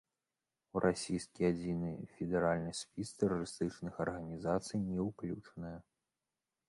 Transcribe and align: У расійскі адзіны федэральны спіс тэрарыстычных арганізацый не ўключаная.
У 0.77 0.81
расійскі 0.85 1.41
адзіны 1.49 1.91
федэральны 2.15 2.73
спіс 2.81 3.09
тэрарыстычных 3.19 3.93
арганізацый 4.07 4.77
не 4.89 4.99
ўключаная. 5.09 5.77